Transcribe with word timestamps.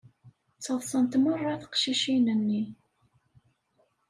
Ttaḍsant 0.57 1.19
meṛṛa 1.23 1.53
teqcicin-nni. 1.61 2.63